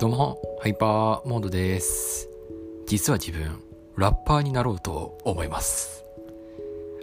[0.00, 2.28] どうも、ハイパーモードです。
[2.84, 3.62] 実は自分、
[3.96, 6.04] ラッパーになろうと思います。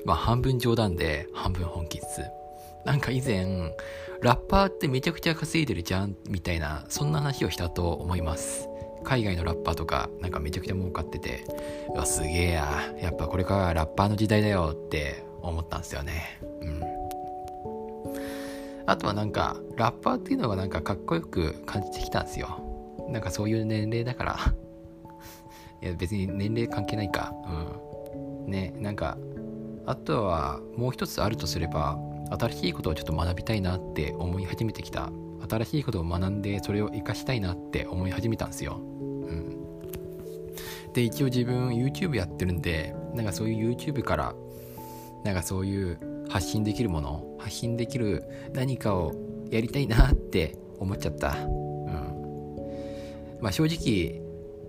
[0.06, 2.22] まあ、半分冗談で、半分本気っす。
[2.86, 3.74] なんか以前、
[4.22, 8.68] ラッパーってめちゃくちゃ稼いでるじゃん、みたいな、そんな話をしたと思います。
[9.06, 11.46] 海外のラッパーとか、なんかめちゃくちゃ儲かってて、
[11.96, 16.42] うわ、すげえや、やっぱこれからラッパーの時代だよって思ったんですよね。
[16.62, 16.84] うん。
[18.86, 22.71] あとはなんか、ラッパーっていうのがなんかかっこよく感じてきたんですよ。
[23.12, 24.38] なんかそういう年齢だから。
[25.82, 27.34] いや別に年齢関係ないか。
[28.46, 28.52] うん。
[28.52, 29.18] ねなんか
[29.86, 32.00] あとはもう一つあるとすれば
[32.32, 35.12] 新しいことをちょっと学びたいなって思い始めてきた。
[35.50, 38.78] 新しいことを学んでそれを活かしたいなって思い始めたんですよ。
[38.80, 38.84] う
[39.34, 39.58] ん。
[40.94, 44.36] で一応自分 YouTube やってるんでなんかそういう YouTube から
[45.24, 45.98] なんかそういう
[46.30, 49.14] 発信できるもの発信できる何かを
[49.50, 51.36] やりたいなって思っちゃった。
[53.42, 54.22] まあ、正直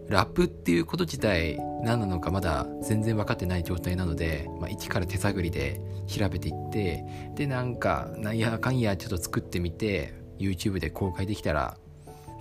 [0.08, 11.76] ラップっていうこと自体何なのかまだ全然分かってない状態なので、まあ、一から手探りで調べていってでなんかなんやかんやちょっと作ってみて YouTube で公開できたら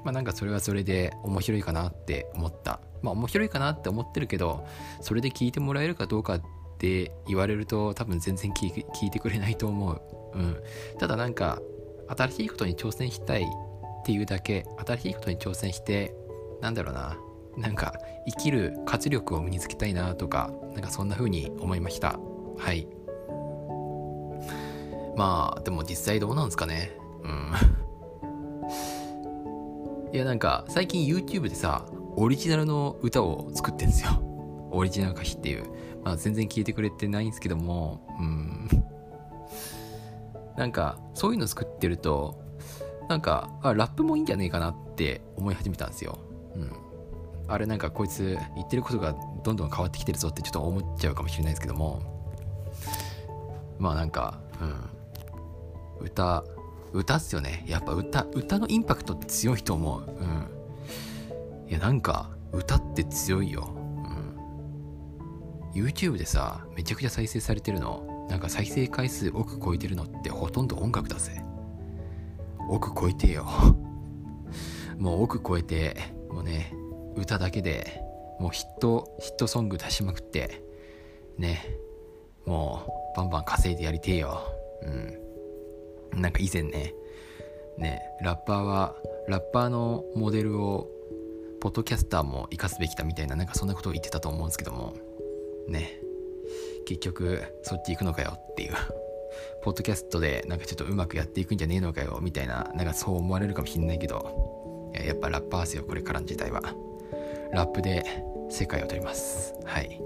[0.04, 2.80] まあなんかそれはそれで面白いかなって思った。
[3.02, 4.66] まあ面白いかなって思ってるけど
[5.02, 6.42] それで聞いてもらえるかどうかっ
[6.78, 8.68] て言われると多分全然聞
[9.06, 10.02] いてくれないと思う。
[10.34, 10.58] うん。
[11.00, 11.60] ただなんか
[12.08, 16.16] 新しいことに挑戦したいっていうだけ新しいことに挑戦して
[16.62, 17.18] なんだろうな。
[17.58, 17.94] なんか
[18.26, 22.20] 生きる活力を身につけたいなとかなんかそんな風に思いました。
[22.58, 22.88] はい。
[25.18, 26.92] まあでも実際どうなんですかね。
[27.24, 27.52] うん。
[30.14, 34.12] いやなんか最近 YouTube でさオリジナルの歌を作ってんですよ。
[34.72, 35.64] オリジナル歌詞っていう。
[36.04, 38.08] まあ全然聞いてくれてないんですけども。
[38.20, 38.70] うん。
[40.58, 42.40] なんかそういうの作ってると
[43.10, 46.20] なんかあラップもいいんじゃねえかなって思い始めたんですよ。
[46.56, 46.72] うん、
[47.48, 52.02] あれなんかこいつ言ってることがどんどん変わってきてるぞってちょっと思っちゃうかもしれないですけども。
[53.80, 54.40] まあなんか、
[56.00, 56.44] うん、歌
[56.94, 57.64] 歌っすよね。
[57.68, 63.74] やっぱ歌歌のインパクトって強いと思う、うん、いやなんか歌って強いよ、
[65.74, 68.08] うん、YouTube でさめちゃくちゃ再生されてるの。
[68.30, 71.44] なんか再生回数億超えてるのってほとんど音楽だぜ。
[72.70, 73.46] 億超えてよ。
[74.98, 75.98] もう億超えて
[76.32, 76.74] もうね
[77.16, 78.02] 歌だけで
[78.40, 80.64] もうヒットヒットソング出しまくって
[81.38, 81.78] ね
[82.46, 84.42] もうバンバン稼いでやりてえよ。
[84.84, 86.22] うん。
[86.22, 86.94] なんか以前ね
[87.78, 88.96] ねラッパーは
[89.28, 90.90] ラッパーのモデルを
[91.62, 94.96] ポッドキャスターも生かすべきだみたいななんかそんなことを言ってたと思うんですけども
[95.68, 96.00] ね。
[96.86, 98.74] 結局そっち行くのかよっていう。
[99.64, 104.61] ポッドキャストでなんかちょっとうまくやっていくんじゃねえのかよみたいななんかそう思われるかもしんないけど。
[104.94, 106.62] やっぱラッパーですよこれからの時代は。
[107.52, 109.54] ラップで世界を取ります。
[109.66, 110.02] はい、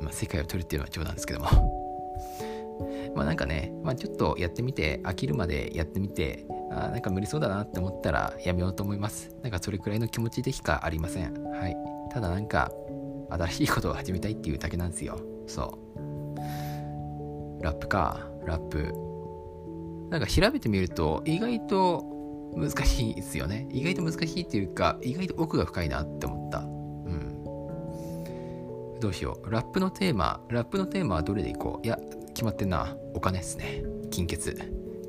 [0.00, 1.46] まあ、世界を取るっていうのは冗談ですけども。
[3.14, 9.34] まあなんかね、まあ、ちょっとやってみて飽きるまでやってみてあなんか無理そうだなって思ったらやめようと思います。
[9.42, 11.34] なんかそれくらいの気持ちでしかありません。
[11.52, 11.76] はい。
[12.10, 12.72] ただなんか
[13.30, 15.18] 新しいことを始めたいっていうだけなんですよ。
[15.46, 17.62] そう。
[17.62, 18.28] ラップか。
[18.46, 18.92] ラップ。
[20.10, 22.04] なんか調べてみると意外と
[22.54, 23.66] 難しいですよね。
[23.70, 26.58] 意外と難しいっていうか、意外と奥が深いなって思った。
[26.58, 27.44] うん。
[29.00, 29.50] どうしよう。
[29.50, 31.98] ラップのテーマ、ラップのテーマはどれでいこういや、
[32.34, 32.96] 決まってんな。
[33.14, 33.82] お金っすね。
[34.10, 34.54] 金欠。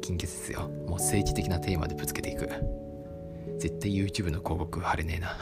[0.02, 0.70] 金欠っすよ。
[0.88, 2.50] もう政治的なテーマでぶつけていく。
[3.60, 5.38] 絶対 YouTube の広告貼れねえな。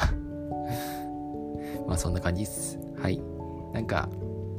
[1.88, 2.78] まあそんな感じっす。
[2.98, 3.22] はい。
[3.74, 4.10] なんか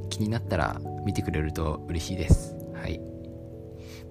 [0.09, 2.57] 気になったら見てくれると嬉しいです。
[2.75, 3.12] はい。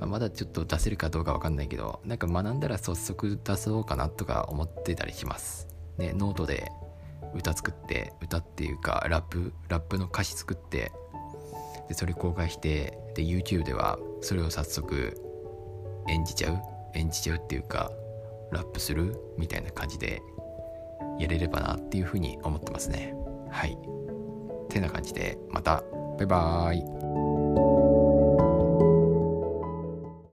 [0.01, 5.67] まあ、まだちょっと出せるかどうかわかんないけどなんか学んだら早速出そうかなとか思ってたりします。
[5.97, 6.71] ねノートで
[7.35, 10.91] 歌作って歌っていうかラップラップの歌詞作って
[11.87, 15.15] でそれ公開してで YouTube ではそれを早速
[16.09, 16.57] 演じちゃう？
[16.95, 17.91] 演じちゃうっていうか
[18.51, 19.15] ラップする？
[19.37, 20.21] みたいな感じで
[21.19, 23.13] やれればなっていうふうに思ってますね。
[23.51, 23.77] はい。
[24.67, 25.83] てな感じでまた。
[26.17, 27.40] バイバーイ。